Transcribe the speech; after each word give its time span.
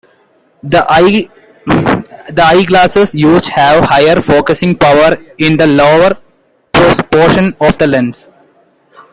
The 0.63 0.83
eyeglasses 2.43 3.13
used 3.13 3.49
have 3.49 3.83
higher 3.83 4.15
focussing 4.15 4.79
power 4.79 5.15
in 5.37 5.57
the 5.57 5.67
lower 5.67 6.17
portion 7.11 7.55
of 7.61 7.77
the 7.77 7.85
lens. 7.85 8.31